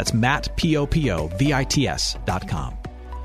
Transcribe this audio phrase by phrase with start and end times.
[0.00, 2.74] That's Matt, P-O-P-O-V-I-T-S dot com.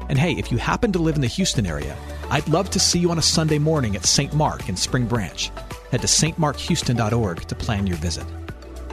[0.09, 1.95] And hey, if you happen to live in the Houston area,
[2.29, 4.33] I'd love to see you on a Sunday morning at St.
[4.33, 5.49] Mark in Spring Branch.
[5.91, 8.25] Head to stmarkhouston.org to plan your visit.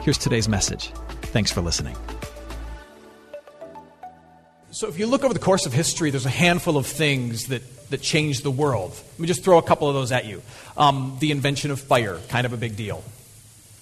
[0.01, 0.93] Here's today's message.
[1.23, 1.97] Thanks for listening.
[4.71, 7.89] So, if you look over the course of history, there's a handful of things that,
[7.89, 8.91] that changed the world.
[8.91, 10.41] Let me just throw a couple of those at you.
[10.77, 13.03] Um, the invention of fire, kind of a big deal.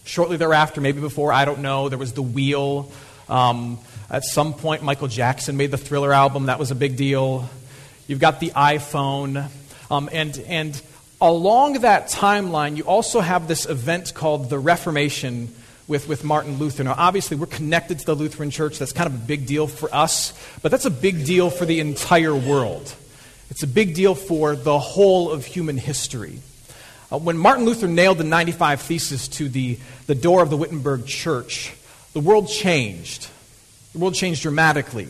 [0.06, 2.92] Shortly thereafter, maybe before, I don't know, there was the wheel.
[3.32, 3.80] Um,
[4.10, 6.48] at some point, Michael Jackson made the Thriller album.
[6.48, 7.50] That was a big deal.
[8.06, 9.50] You've got the iPhone.
[9.90, 10.80] Um, and, and
[11.22, 15.48] along that timeline, you also have this event called the Reformation
[15.88, 16.84] with, with Martin Luther.
[16.84, 18.78] Now, obviously, we're connected to the Lutheran Church.
[18.78, 21.80] That's kind of a big deal for us, but that's a big deal for the
[21.80, 22.94] entire world.
[23.50, 26.40] It's a big deal for the whole of human history.
[27.10, 31.06] Uh, when Martin Luther nailed the 95 Theses to the, the door of the Wittenberg
[31.06, 31.74] Church,
[32.14, 33.28] the world changed.
[33.94, 35.08] The world changed dramatically.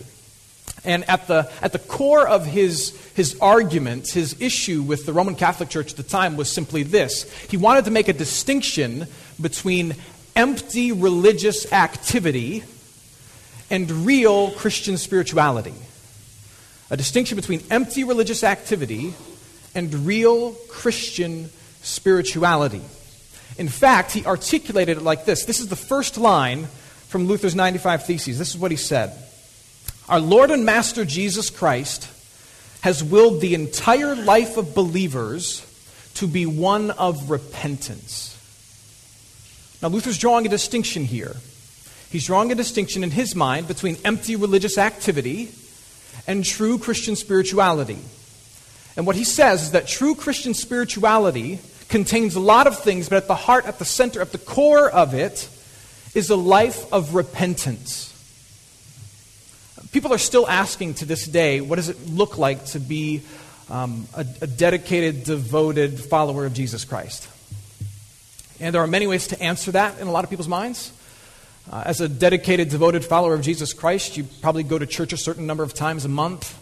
[0.83, 5.35] And at the, at the core of his, his argument, his issue with the Roman
[5.35, 7.31] Catholic Church at the time was simply this.
[7.49, 9.07] He wanted to make a distinction
[9.39, 9.95] between
[10.35, 12.63] empty religious activity
[13.69, 15.73] and real Christian spirituality.
[16.89, 19.13] A distinction between empty religious activity
[19.75, 21.49] and real Christian
[21.81, 22.81] spirituality.
[23.57, 25.45] In fact, he articulated it like this.
[25.45, 26.67] This is the first line
[27.11, 28.39] from Luther's 95 Theses.
[28.39, 29.11] This is what he said
[30.07, 32.07] Our Lord and Master Jesus Christ
[32.79, 35.67] has willed the entire life of believers
[36.15, 38.37] to be one of repentance.
[39.81, 41.35] Now, Luther's drawing a distinction here.
[42.09, 45.51] He's drawing a distinction in his mind between empty religious activity
[46.27, 47.99] and true Christian spirituality.
[48.95, 53.17] And what he says is that true Christian spirituality contains a lot of things, but
[53.17, 55.49] at the heart, at the center, at the core of it,
[56.13, 58.07] is a life of repentance.
[59.91, 63.21] People are still asking to this day, what does it look like to be
[63.69, 67.27] um, a, a dedicated, devoted follower of Jesus Christ?
[68.59, 70.93] And there are many ways to answer that in a lot of people's minds.
[71.69, 75.17] Uh, as a dedicated, devoted follower of Jesus Christ, you probably go to church a
[75.17, 76.57] certain number of times a month.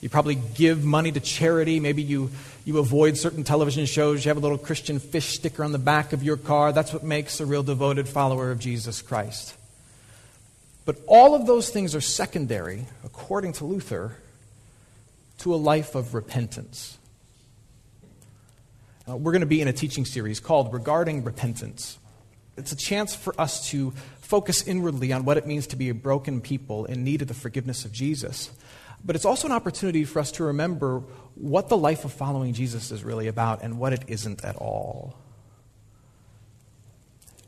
[0.00, 1.80] You probably give money to charity.
[1.80, 2.30] Maybe you,
[2.64, 4.24] you avoid certain television shows.
[4.24, 6.72] You have a little Christian fish sticker on the back of your car.
[6.72, 9.56] That's what makes a real devoted follower of Jesus Christ.
[10.84, 14.16] But all of those things are secondary, according to Luther,
[15.38, 16.96] to a life of repentance.
[19.08, 21.98] Uh, we're going to be in a teaching series called Regarding Repentance.
[22.56, 25.94] It's a chance for us to focus inwardly on what it means to be a
[25.94, 28.50] broken people in need of the forgiveness of Jesus.
[29.04, 31.02] But it's also an opportunity for us to remember
[31.34, 35.16] what the life of following Jesus is really about and what it isn't at all.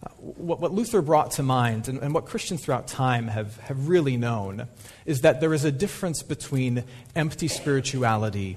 [0.02, 4.16] Uh, what, Luther brought to mind, and, and what Christians throughout time have, have really
[4.16, 4.68] known,
[5.04, 8.56] is that there is a difference between empty spirituality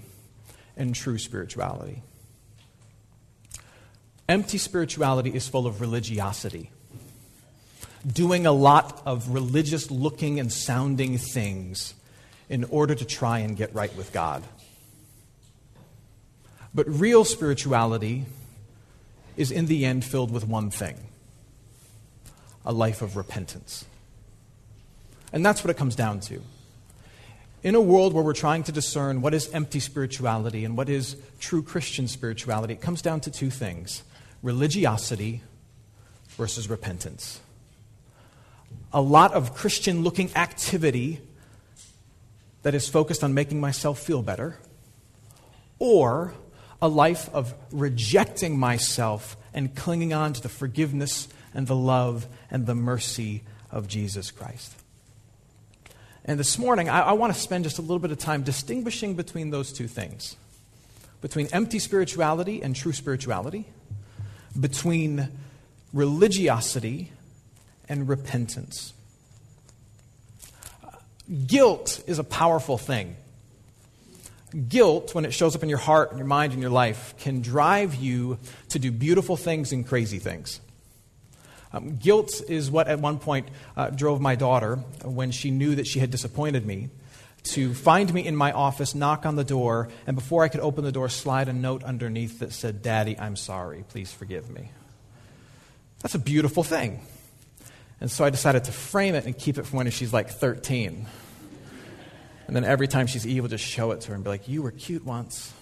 [0.78, 2.01] and true spirituality.
[4.30, 6.72] Empty spirituality is full of religiosity,
[8.07, 11.94] doing a lot of religious looking and sounding things
[12.54, 14.44] in order to try and get right with God.
[16.72, 18.28] But real spirituality
[19.36, 20.96] is in the end filled with one thing
[22.64, 23.86] a life of repentance.
[25.34, 26.44] And that's what it comes down to.
[27.64, 31.18] In a world where we're trying to discern what is empty spirituality and what is
[31.40, 34.04] true Christian spirituality, it comes down to two things
[34.44, 35.42] religiosity
[36.38, 37.42] versus repentance.
[38.94, 41.20] A lot of Christian looking activity
[42.63, 44.57] that is focused on making myself feel better,
[45.80, 46.33] or
[46.81, 52.65] a life of rejecting myself and clinging on to the forgiveness and the love and
[52.65, 54.75] the mercy of Jesus Christ.
[56.25, 59.16] And this morning, I, I want to spend just a little bit of time distinguishing
[59.16, 60.36] between those two things
[61.24, 63.66] between empty spirituality and true spirituality,
[64.59, 65.30] between
[65.94, 67.13] religiosity
[67.88, 68.94] and repentance.
[71.48, 73.16] Guilt is a powerful thing.
[74.68, 77.42] Guilt, when it shows up in your heart and your mind and your life, can
[77.42, 78.38] drive you
[78.70, 80.60] to do beautiful things and crazy things.
[81.72, 85.88] Um, guilt is what at one point uh, drove my daughter, when she knew that
[85.88, 86.90] she had disappointed me,
[87.44, 90.84] to find me in my office, knock on the door, and before I could open
[90.84, 93.84] the door, slide a note underneath that said, Daddy, I'm sorry.
[93.90, 94.72] Please forgive me.
[96.02, 97.02] That's a beautiful thing.
[98.04, 101.08] And so I decided to frame it and keep it for when she's like 13.
[102.48, 104.62] And then every time she's evil, just show it to her and be like, You
[104.62, 105.54] were cute once.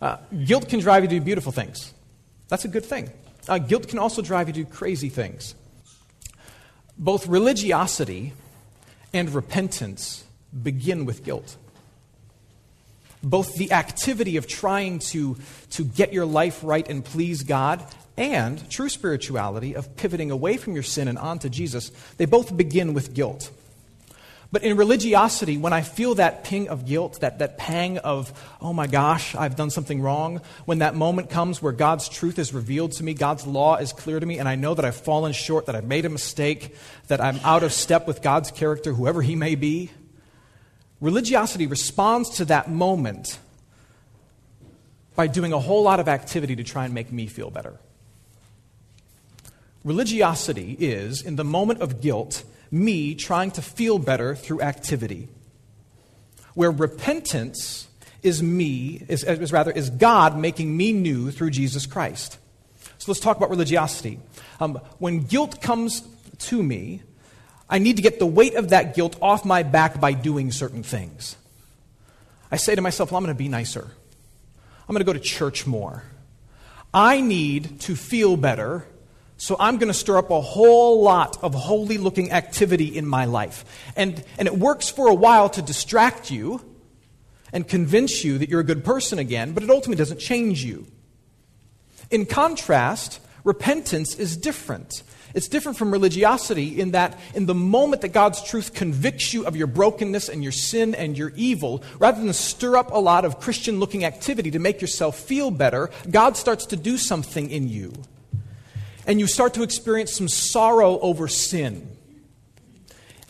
[0.00, 0.16] Uh,
[0.46, 1.92] guilt can drive you to do beautiful things.
[2.48, 3.10] That's a good thing.
[3.48, 5.54] Uh, guilt can also drive you to do crazy things.
[6.96, 8.32] Both religiosity
[9.12, 10.24] and repentance
[10.62, 11.56] begin with guilt.
[13.22, 15.36] Both the activity of trying to,
[15.70, 17.84] to get your life right and please God
[18.16, 22.92] and true spirituality of pivoting away from your sin and onto Jesus, they both begin
[22.92, 23.50] with guilt.
[24.50, 28.32] But in religiosity, when I feel that ping of guilt, that, that pang of,
[28.62, 32.54] oh my gosh, I've done something wrong, when that moment comes where God's truth is
[32.54, 35.32] revealed to me, God's law is clear to me, and I know that I've fallen
[35.32, 36.74] short, that I've made a mistake,
[37.08, 39.90] that I'm out of step with God's character, whoever He may be,
[41.00, 43.38] religiosity responds to that moment
[45.16, 47.78] by doing a whole lot of activity to try and make me feel better.
[49.84, 55.28] Religiosity is, in the moment of guilt, me trying to feel better through activity.
[56.54, 57.88] Where repentance
[58.22, 62.38] is me, is, is, rather, is God making me new through Jesus Christ.
[62.98, 64.18] So let's talk about religiosity.
[64.60, 66.02] Um, when guilt comes
[66.38, 67.02] to me,
[67.70, 70.82] I need to get the weight of that guilt off my back by doing certain
[70.82, 71.36] things.
[72.50, 73.86] I say to myself, well, I'm going to be nicer.
[74.88, 76.02] I'm going to go to church more.
[76.94, 78.86] I need to feel better
[79.40, 83.24] so I'm going to stir up a whole lot of holy looking activity in my
[83.24, 83.64] life.
[83.96, 86.60] And, and it works for a while to distract you
[87.52, 90.88] and convince you that you're a good person again, but it ultimately doesn't change you.
[92.10, 95.04] In contrast, repentance is different.
[95.34, 99.56] It's different from religiosity in that, in the moment that God's truth convicts you of
[99.56, 103.40] your brokenness and your sin and your evil, rather than stir up a lot of
[103.40, 107.92] Christian looking activity to make yourself feel better, God starts to do something in you
[109.08, 111.96] and you start to experience some sorrow over sin.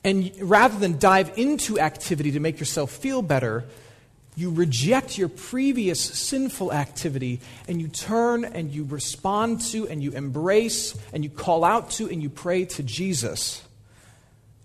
[0.05, 3.65] And rather than dive into activity to make yourself feel better,
[4.39, 10.13] you reject your previous sinful activity and you turn and you respond to and you
[10.13, 13.65] embrace and you call out to and you pray to Jesus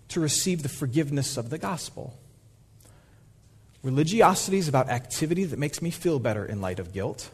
[0.08, 2.16] to receive the forgiveness of the gospel.
[3.82, 7.28] Religiosity is about activity that makes me feel better in light of guilt.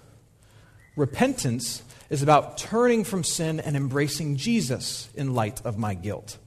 [0.97, 6.39] Repentance is about turning from sin and embracing Jesus in light of my guilt.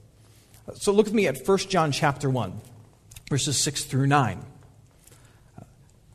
[0.73, 2.59] So look with me at 1 John chapter 1,
[3.29, 4.43] verses 6 through 9.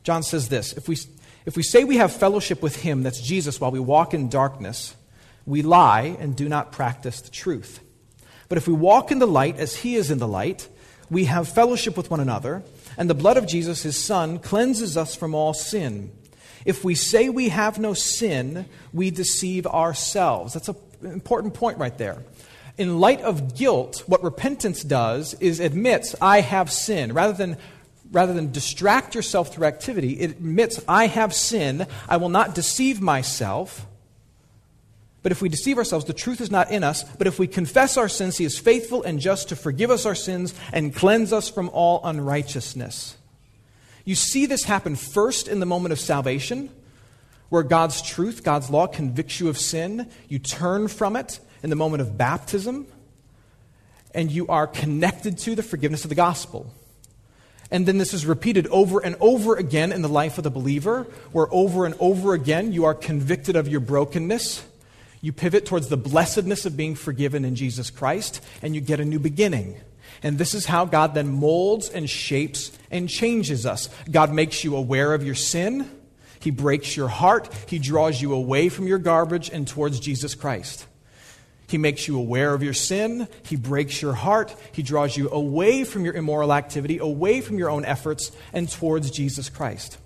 [0.03, 0.97] John says this if we,
[1.45, 4.95] if we say we have fellowship with him, that's Jesus, while we walk in darkness,
[5.45, 7.79] we lie and do not practice the truth.
[8.49, 10.67] But if we walk in the light as he is in the light,
[11.09, 12.63] we have fellowship with one another,
[12.97, 16.11] and the blood of Jesus, his son, cleanses us from all sin.
[16.65, 20.53] If we say we have no sin, we deceive ourselves.
[20.53, 22.23] That's an important point right there.
[22.77, 27.13] In light of guilt, what repentance does is admits, I have sin.
[27.13, 27.57] Rather than,
[28.11, 31.85] rather than distract yourself through activity, it admits, I have sin.
[32.07, 33.85] I will not deceive myself.
[35.21, 37.03] But if we deceive ourselves, the truth is not in us.
[37.03, 40.15] But if we confess our sins, He is faithful and just to forgive us our
[40.15, 43.17] sins and cleanse us from all unrighteousness.
[44.05, 46.69] You see this happen first in the moment of salvation,
[47.49, 50.09] where God's truth, God's law convicts you of sin.
[50.29, 52.87] You turn from it in the moment of baptism,
[54.13, 56.73] and you are connected to the forgiveness of the gospel.
[57.71, 61.05] And then this is repeated over and over again in the life of the believer,
[61.31, 64.65] where over and over again you are convicted of your brokenness.
[65.21, 69.05] You pivot towards the blessedness of being forgiven in Jesus Christ, and you get a
[69.05, 69.77] new beginning.
[70.23, 73.89] And this is how God then molds and shapes and changes us.
[74.09, 75.89] God makes you aware of your sin.
[76.39, 77.53] He breaks your heart.
[77.67, 80.87] He draws you away from your garbage and towards Jesus Christ.
[81.69, 83.27] He makes you aware of your sin.
[83.43, 84.55] He breaks your heart.
[84.71, 89.11] He draws you away from your immoral activity, away from your own efforts, and towards
[89.11, 89.99] Jesus Christ.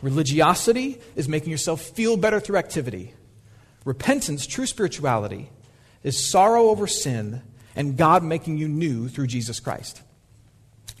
[0.00, 3.12] Religiosity is making yourself feel better through activity.
[3.84, 5.50] Repentance, true spirituality,
[6.02, 7.42] is sorrow over sin
[7.76, 10.00] and God making you new through Jesus Christ.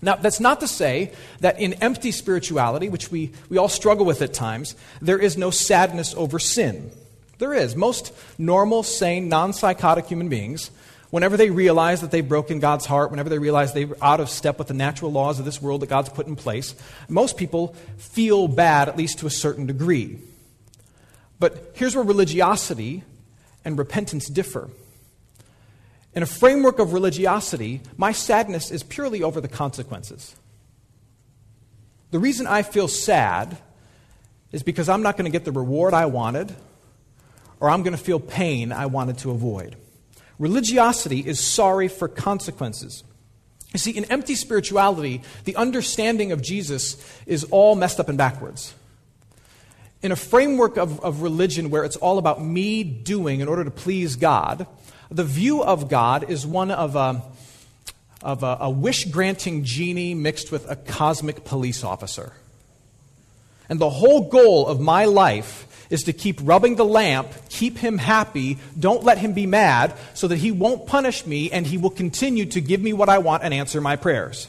[0.02, 4.20] Now, that's not to say that in empty spirituality, which we, we all struggle with
[4.20, 6.90] at times, there is no sadness over sin.
[7.42, 7.74] There is.
[7.74, 10.70] Most normal, sane, non psychotic human beings,
[11.10, 14.60] whenever they realize that they've broken God's heart, whenever they realize they're out of step
[14.60, 16.76] with the natural laws of this world that God's put in place,
[17.08, 20.20] most people feel bad, at least to a certain degree.
[21.40, 23.02] But here's where religiosity
[23.64, 24.70] and repentance differ.
[26.14, 30.36] In a framework of religiosity, my sadness is purely over the consequences.
[32.12, 33.58] The reason I feel sad
[34.52, 36.54] is because I'm not going to get the reward I wanted,
[37.62, 39.76] or I'm going to feel pain I wanted to avoid.
[40.40, 43.04] Religiosity is sorry for consequences.
[43.72, 48.74] You see, in empty spirituality, the understanding of Jesus is all messed up and backwards.
[50.02, 53.70] In a framework of, of religion where it's all about me doing in order to
[53.70, 54.66] please God,
[55.08, 57.22] the view of God is one of a,
[58.22, 62.32] of a, a wish granting genie mixed with a cosmic police officer.
[63.68, 67.98] And the whole goal of my life is to keep rubbing the lamp, keep him
[67.98, 71.90] happy, don't let him be mad, so that he won't punish me and he will
[71.90, 74.48] continue to give me what I want and answer my prayers.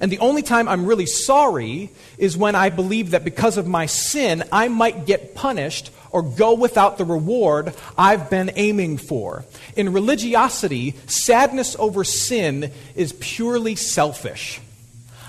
[0.00, 3.84] And the only time I'm really sorry is when I believe that because of my
[3.84, 9.44] sin, I might get punished or go without the reward I've been aiming for.
[9.76, 14.62] In religiosity, sadness over sin is purely selfish.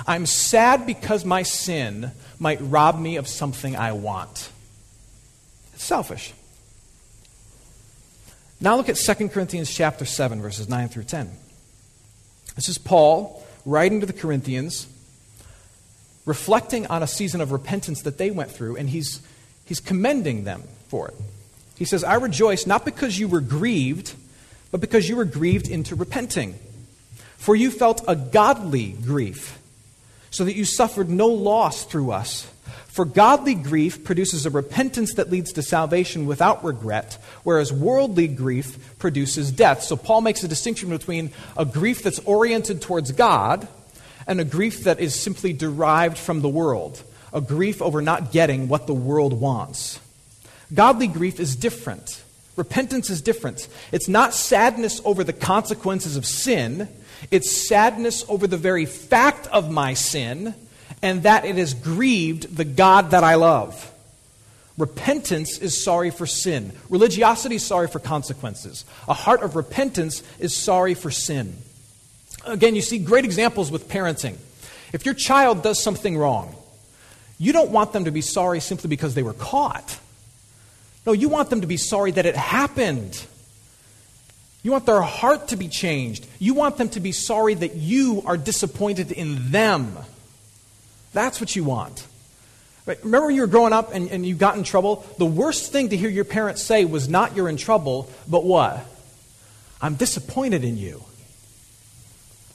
[0.07, 4.49] I'm sad because my sin might rob me of something I want.
[5.83, 6.33] Selfish.
[8.59, 11.29] Now look at 2 Corinthians chapter 7 verses 9 through 10.
[12.55, 14.87] This is Paul writing to the Corinthians
[16.25, 19.21] reflecting on a season of repentance that they went through and he's
[19.65, 21.15] He's commending them for it.
[21.75, 24.13] He says, I rejoice not because you were grieved,
[24.71, 26.59] but because you were grieved into repenting.
[27.37, 29.59] For you felt a godly grief,
[30.31, 32.49] so that you suffered no loss through us.
[32.87, 38.97] For godly grief produces a repentance that leads to salvation without regret, whereas worldly grief
[38.99, 39.81] produces death.
[39.81, 43.67] So Paul makes a distinction between a grief that's oriented towards God
[44.27, 47.01] and a grief that is simply derived from the world
[47.33, 49.99] a grief over not getting what the world wants.
[50.73, 52.23] Godly grief is different.
[52.55, 53.67] Repentance is different.
[53.91, 56.87] It's not sadness over the consequences of sin,
[57.31, 60.53] it's sadness over the very fact of my sin
[61.03, 63.91] and that it has grieved the God that I love.
[64.77, 66.71] Repentance is sorry for sin.
[66.89, 68.85] Religiosity is sorry for consequences.
[69.07, 71.57] A heart of repentance is sorry for sin.
[72.45, 74.37] Again, you see great examples with parenting.
[74.93, 76.55] If your child does something wrong,
[77.37, 79.99] you don't want them to be sorry simply because they were caught.
[81.05, 83.25] No, you want them to be sorry that it happened.
[84.63, 86.25] You want their heart to be changed.
[86.39, 89.97] You want them to be sorry that you are disappointed in them.
[91.13, 92.05] That's what you want.
[92.85, 92.97] Right?
[93.03, 95.05] Remember when you were growing up and, and you got in trouble?
[95.17, 98.85] The worst thing to hear your parents say was not you're in trouble, but what?
[99.81, 101.03] I'm disappointed in you.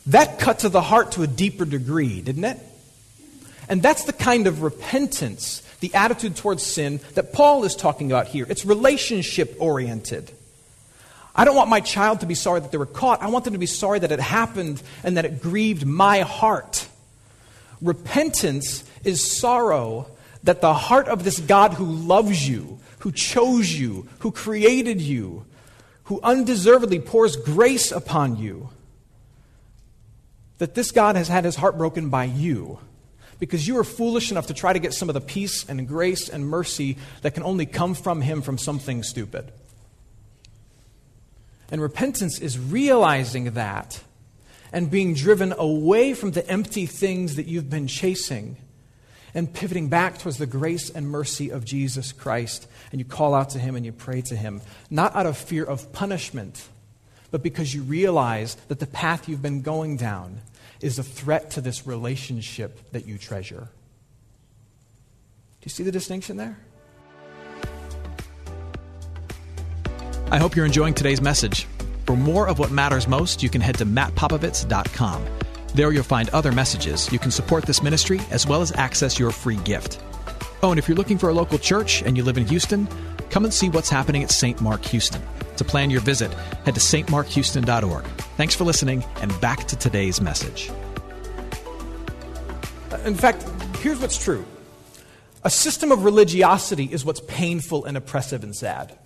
[0.09, 2.59] That cut to the heart to a deeper degree, didn't it?
[3.69, 8.29] And that's the kind of repentance, the attitude towards sin that Paul is talking about
[8.29, 8.47] here.
[8.49, 10.31] It's relationship oriented.
[11.35, 13.23] I don't want my child to be sorry that they were caught.
[13.23, 16.88] I want them to be sorry that it happened and that it grieved my heart.
[17.81, 20.07] Repentance is sorrow
[20.43, 25.45] that the heart of this God who loves you, who chose you, who created you,
[26.05, 28.71] who undeservedly pours grace upon you,
[30.59, 32.79] that this God has had his heart broken by you
[33.39, 36.29] because you are foolish enough to try to get some of the peace and grace
[36.29, 39.53] and mercy that can only come from Him from something stupid.
[41.71, 44.03] And repentance is realizing that
[44.73, 48.57] and being driven away from the empty things that you've been chasing
[49.35, 52.67] and pivoting back towards the grace and mercy of Jesus Christ.
[52.93, 54.61] And you call out to Him and you pray to Him,
[54.91, 56.69] not out of fear of punishment,
[57.31, 60.41] but because you realize that the path you've been going down
[60.81, 63.69] is a threat to this relationship that you treasure.
[65.61, 66.59] Do you see the distinction there?
[70.31, 71.67] I hope you're enjoying today's message.
[72.09, 75.27] For more of what matters most, you can head to mattpopovits.com.
[75.75, 77.13] There you'll find other messages.
[77.13, 80.01] You can support this ministry as well as access your free gift.
[80.63, 82.89] Oh, and if you're looking for a local church and you live in Houston,
[83.29, 84.59] come and see what's happening at St.
[84.63, 85.21] Mark Houston.
[85.59, 86.33] To plan your visit,
[86.65, 88.05] head to stmarkhouston.org.
[88.39, 90.71] Thanks for listening, and back to today's message.
[93.05, 93.43] In fact,
[93.81, 94.47] here's what's true
[95.45, 98.99] a system of religiosity is what's painful and oppressive and sad.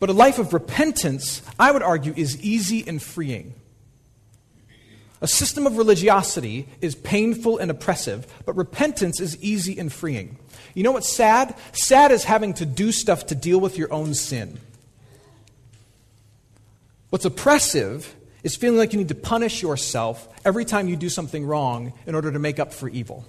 [0.00, 3.54] But a life of repentance, I would argue, is easy and freeing.
[5.20, 10.38] A system of religiosity is painful and oppressive, but repentance is easy and freeing.
[10.72, 11.54] You know what's sad?
[11.72, 14.58] Sad is having to do stuff to deal with your own sin.
[17.10, 21.44] What's oppressive is feeling like you need to punish yourself every time you do something
[21.44, 23.26] wrong in order to make up for evil.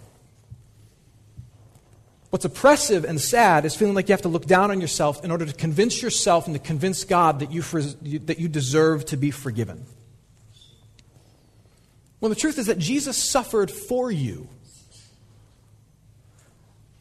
[2.31, 5.31] What's oppressive and sad is feeling like you have to look down on yourself in
[5.31, 7.61] order to convince yourself and to convince God that you,
[8.19, 9.85] that you deserve to be forgiven.
[12.21, 14.47] Well, the truth is that Jesus suffered for you.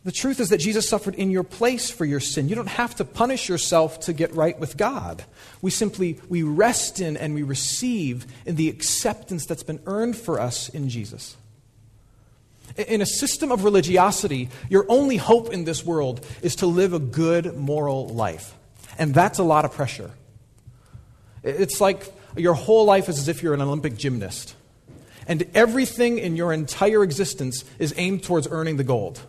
[0.03, 2.49] The truth is that Jesus suffered in your place for your sin.
[2.49, 5.25] You don't have to punish yourself to get right with God.
[5.63, 10.41] We simply we rest in and we receive in the acceptance that's been earned for
[10.41, 11.37] us in Jesus.
[12.77, 16.99] In a system of religiosity, your only hope in this world is to live a
[16.99, 18.55] good moral life.
[18.99, 20.11] And that's a lot of pressure.
[21.43, 24.55] It's like your whole life is as if you're an Olympic gymnast.
[25.27, 29.21] And everything in your entire existence is aimed towards earning the gold,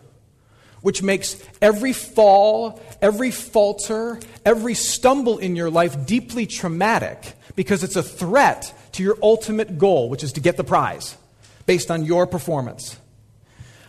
[0.82, 7.96] which makes every fall, every falter, every stumble in your life deeply traumatic because it's
[7.96, 11.16] a threat to your ultimate goal, which is to get the prize
[11.66, 12.98] based on your performance.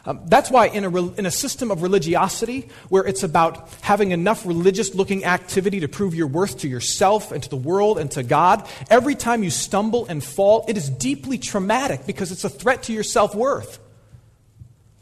[0.05, 4.11] Um, that's why, in a, re- in a system of religiosity, where it's about having
[4.11, 8.11] enough religious looking activity to prove your worth to yourself and to the world and
[8.13, 12.49] to God, every time you stumble and fall, it is deeply traumatic because it's a
[12.49, 13.79] threat to your self worth.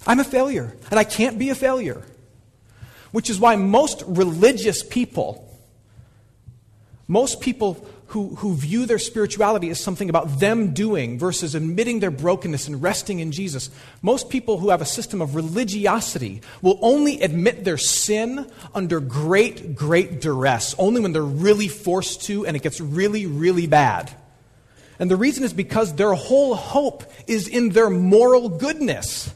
[0.07, 2.03] I'm a failure, and I can't be a failure.
[3.13, 5.49] Which is why most religious people,
[7.09, 12.11] most people who, who view their spirituality as something about them doing versus admitting their
[12.11, 13.71] brokenness and resting in Jesus.
[14.03, 19.77] Most people who have a system of religiosity will only admit their sin under great,
[19.77, 24.13] great duress, only when they're really forced to and it gets really, really bad.
[24.99, 29.33] And the reason is because their whole hope is in their moral goodness.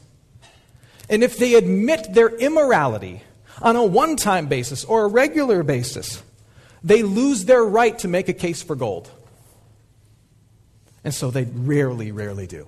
[1.09, 3.23] And if they admit their immorality
[3.61, 6.21] on a one time basis or a regular basis,
[6.85, 9.09] they lose their right to make a case for gold.
[11.03, 12.67] And so they rarely, rarely do.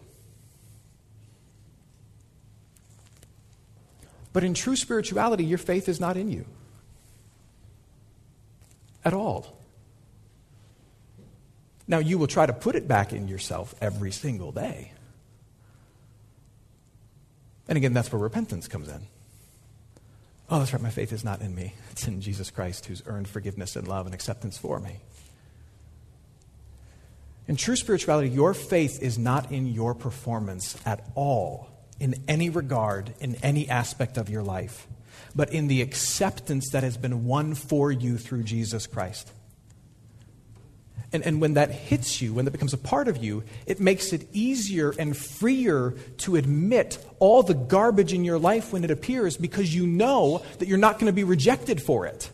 [4.33, 6.45] But in true spirituality, your faith is not in you
[9.05, 9.55] at all.
[11.87, 14.91] Now, you will try to put it back in yourself every single day.
[17.67, 19.01] And again, that's where repentance comes in.
[20.49, 21.73] Oh, that's right, my faith is not in me.
[21.91, 24.97] It's in Jesus Christ who's earned forgiveness and love and acceptance for me.
[27.47, 33.13] In true spirituality, your faith is not in your performance at all, in any regard,
[33.19, 34.87] in any aspect of your life,
[35.35, 39.31] but in the acceptance that has been won for you through Jesus Christ.
[41.13, 44.11] And, and when that hits you, when that becomes a part of you, it makes
[44.11, 49.37] it easier and freer to admit all the garbage in your life when it appears
[49.37, 52.29] because you know that you're not going to be rejected for it.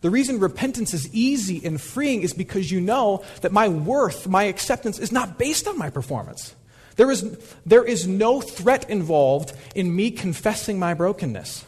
[0.00, 4.44] The reason repentance is easy and freeing is because you know that my worth, my
[4.44, 6.54] acceptance, is not based on my performance.
[6.96, 7.22] There is,
[7.66, 11.66] there is no threat involved in me confessing my brokenness.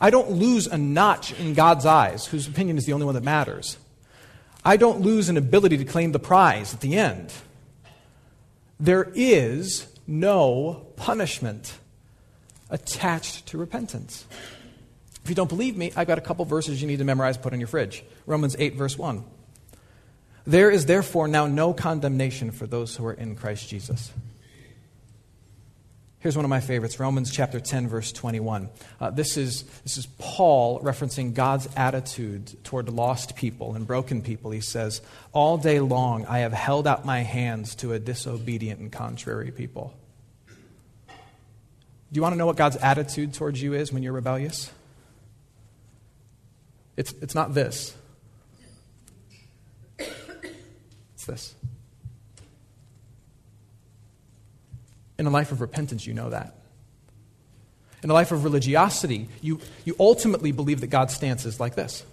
[0.00, 3.24] I don't lose a notch in God's eyes, whose opinion is the only one that
[3.24, 3.76] matters.
[4.64, 7.32] I don't lose an ability to claim the prize at the end.
[8.80, 11.78] There is no punishment
[12.70, 14.24] attached to repentance.
[15.22, 17.52] If you don't believe me, I've got a couple verses you need to memorize, put
[17.52, 18.04] in your fridge.
[18.26, 19.24] Romans 8, verse 1.
[20.46, 24.12] There is therefore now no condemnation for those who are in Christ Jesus.
[26.24, 28.70] Here's one of my favorites Romans chapter 10, verse 21.
[28.98, 34.50] Uh, this, is, this is Paul referencing God's attitude toward lost people and broken people.
[34.50, 38.90] He says, All day long I have held out my hands to a disobedient and
[38.90, 39.92] contrary people.
[41.08, 41.12] Do
[42.12, 44.72] you want to know what God's attitude towards you is when you're rebellious?
[46.96, 47.94] It's, it's not this,
[49.98, 51.54] it's this.
[55.18, 56.54] In a life of repentance, you know that.
[58.02, 62.04] In a life of religiosity, you, you ultimately believe that God's stance is like this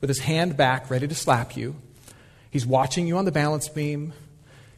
[0.00, 1.76] with his hand back, ready to slap you.
[2.50, 4.12] He's watching you on the balance beam.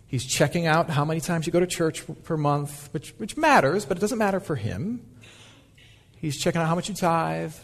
[0.06, 3.84] He's checking out how many times you go to church per month, which, which matters,
[3.84, 5.04] but it doesn't matter for him.
[6.16, 7.54] He's checking out how much you tithe.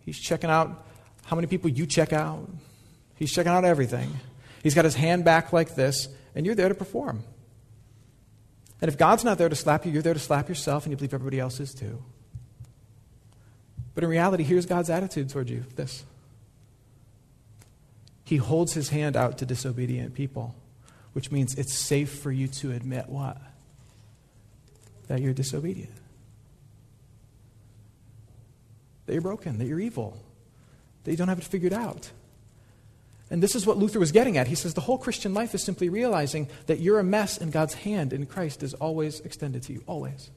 [0.00, 0.86] He's checking out
[1.24, 2.48] how many people you check out.
[3.16, 4.10] He's checking out everything.
[4.62, 7.24] He's got his hand back like this, and you're there to perform.
[8.80, 10.96] And if God's not there to slap you, you're there to slap yourself, and you
[10.96, 12.02] believe everybody else is too.
[13.94, 16.04] But in reality, here's God's attitude toward you this
[18.24, 20.54] He holds his hand out to disobedient people,
[21.12, 23.40] which means it's safe for you to admit what?
[25.08, 25.92] That you're disobedient,
[29.06, 30.18] that you're broken, that you're evil,
[31.04, 32.10] that you don't have it figured out.
[33.34, 34.46] And this is what Luther was getting at.
[34.46, 37.74] He says the whole Christian life is simply realizing that you're a mess and God's
[37.74, 40.30] hand in Christ is always extended to you, always.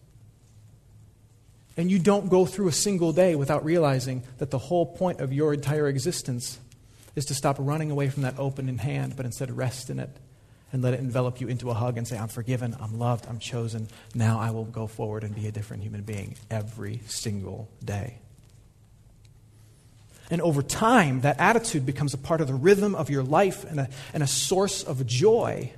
[1.78, 5.32] And you don't go through a single day without realizing that the whole point of
[5.32, 6.60] your entire existence
[7.16, 10.10] is to stop running away from that opening hand, but instead rest in it
[10.74, 13.38] and let it envelop you into a hug and say, I'm forgiven, I'm loved, I'm
[13.38, 13.90] chosen.
[14.16, 18.18] Now I will go forward and be a different human being every single day.
[20.30, 23.80] And over time, that attitude becomes a part of the rhythm of your life and
[23.80, 25.72] a, and a source of joy.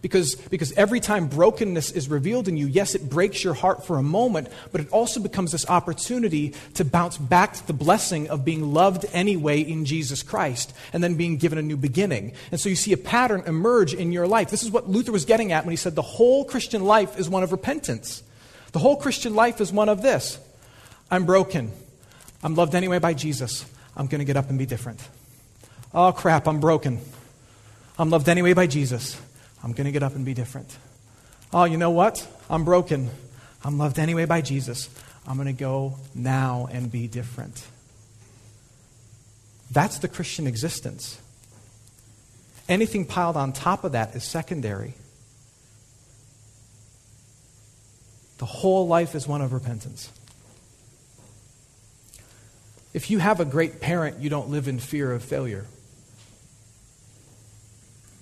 [0.00, 3.98] Because, because every time brokenness is revealed in you, yes, it breaks your heart for
[3.98, 8.44] a moment, but it also becomes this opportunity to bounce back to the blessing of
[8.44, 12.32] being loved anyway in Jesus Christ and then being given a new beginning.
[12.52, 14.50] And so you see a pattern emerge in your life.
[14.50, 17.28] This is what Luther was getting at when he said the whole Christian life is
[17.28, 18.22] one of repentance.
[18.70, 20.38] The whole Christian life is one of this
[21.10, 21.72] I'm broken.
[22.40, 23.64] I'm loved anyway by Jesus.
[23.98, 25.06] I'm going to get up and be different.
[25.92, 27.00] Oh, crap, I'm broken.
[27.98, 29.20] I'm loved anyway by Jesus.
[29.62, 30.78] I'm going to get up and be different.
[31.52, 32.26] Oh, you know what?
[32.48, 33.10] I'm broken.
[33.64, 34.88] I'm loved anyway by Jesus.
[35.26, 37.66] I'm going to go now and be different.
[39.70, 41.18] That's the Christian existence.
[42.68, 44.94] Anything piled on top of that is secondary.
[48.38, 50.12] The whole life is one of repentance.
[52.92, 55.66] If you have a great parent, you don't live in fear of failure.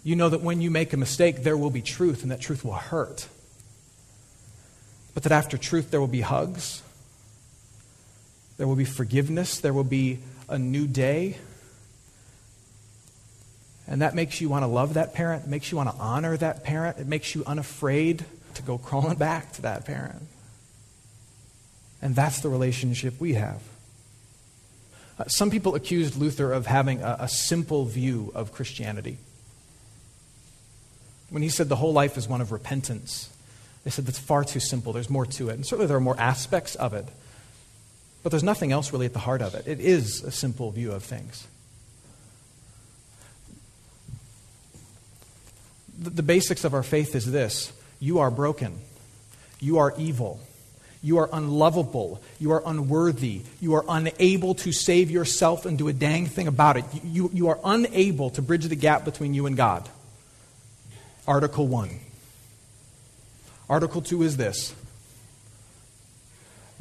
[0.03, 2.65] You know that when you make a mistake, there will be truth, and that truth
[2.65, 3.27] will hurt.
[5.15, 6.83] But that after truth, there will be hugs,
[8.57, 11.39] there will be forgiveness, there will be a new day.
[13.89, 16.37] And that makes you want to love that parent, it makes you want to honor
[16.37, 18.25] that parent, it makes you unafraid
[18.55, 20.23] to go crawling back to that parent.
[22.03, 23.63] And that's the relationship we have.
[25.19, 29.19] Uh, some people accused Luther of having a, a simple view of Christianity.
[31.31, 33.31] When he said the whole life is one of repentance,
[33.85, 34.93] they said that's far too simple.
[34.93, 35.55] There's more to it.
[35.55, 37.07] And certainly there are more aspects of it.
[38.23, 39.69] But there's nothing else really at the heart of it.
[39.69, 41.47] It is a simple view of things.
[45.99, 48.79] The, the basics of our faith is this you are broken,
[49.61, 50.41] you are evil.
[51.07, 52.21] You are unlovable.
[52.41, 53.43] You are unworthy.
[53.61, 56.85] You are unable to save yourself and do a dang thing about it.
[57.05, 59.89] You, you are unable to bridge the gap between you and God.
[61.25, 61.91] Article 1.
[63.71, 64.75] Article 2 is this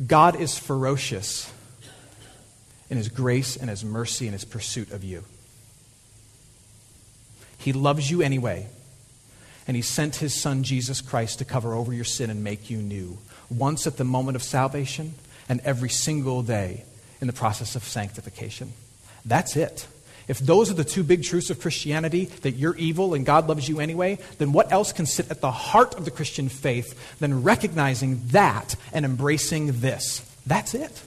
[0.08, 1.54] God is ferocious
[2.90, 5.24] in his grace and his mercy and his pursuit of you.
[7.60, 8.66] He loves you anyway,
[9.68, 12.80] and he sent his son Jesus Christ to cover over your sin and make you
[12.80, 15.14] new once at the moment of salvation
[15.48, 16.84] and every single day
[17.22, 18.74] in the process of sanctification.
[19.26, 19.88] That's it.
[20.28, 23.70] If those are the two big truths of Christianity, that you're evil and God loves
[23.70, 27.44] you anyway, then what else can sit at the heart of the Christian faith than
[27.44, 30.22] recognizing that and embracing this?
[30.48, 31.04] That's it.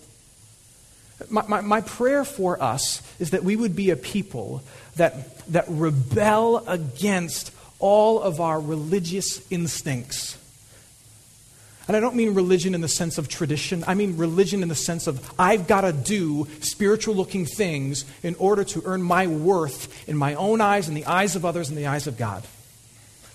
[1.29, 4.63] My, my, my, prayer for us is that we would be a people
[4.97, 10.39] that, that rebel against all of our religious instincts
[11.89, 13.83] and I don't mean religion in the sense of tradition.
[13.87, 18.35] I mean religion in the sense of I've got to do spiritual looking things in
[18.35, 21.77] order to earn my worth in my own eyes, in the eyes of others, in
[21.77, 22.45] the eyes of God.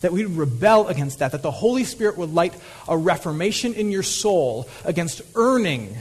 [0.01, 1.31] That we rebel against that.
[1.31, 2.53] That the Holy Spirit would light
[2.87, 5.97] a reformation in your soul against earning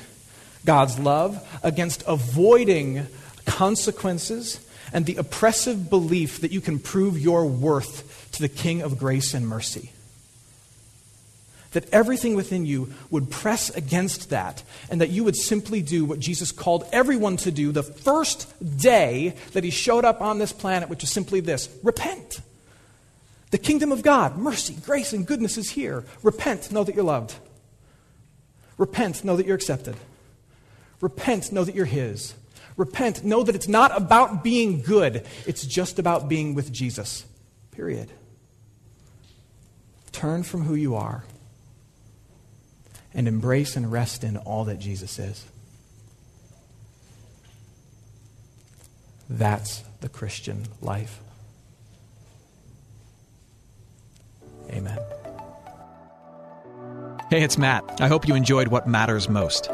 [0.66, 3.06] God's love, against avoiding
[3.46, 4.60] consequences,
[4.92, 9.32] and the oppressive belief that you can prove your worth to the King of grace
[9.32, 9.90] and mercy
[11.72, 16.20] that everything within you would press against that, and that you would simply do what
[16.20, 20.88] Jesus called everyone to do the first day that he showed up on this planet,
[20.88, 22.40] which is simply this repent.
[23.50, 26.04] The kingdom of God, mercy, grace, and goodness is here.
[26.22, 27.34] Repent, know that you're loved.
[28.78, 29.96] Repent, know that you're accepted.
[31.00, 32.34] Repent, know that you're His.
[32.76, 33.24] Repent.
[33.24, 37.24] Know that it's not about being good, it's just about being with Jesus.
[37.70, 38.10] Period.
[40.10, 41.24] Turn from who you are
[43.14, 45.44] and embrace and rest in all that Jesus is.
[49.28, 51.20] That's the Christian life.
[54.70, 54.98] Amen.
[57.30, 58.00] Hey, it's Matt.
[58.00, 59.70] I hope you enjoyed what matters most.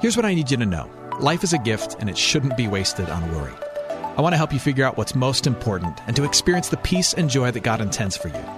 [0.00, 2.68] Here's what I need you to know life is a gift, and it shouldn't be
[2.68, 3.54] wasted on worry.
[4.16, 7.14] I want to help you figure out what's most important and to experience the peace
[7.14, 8.57] and joy that God intends for you.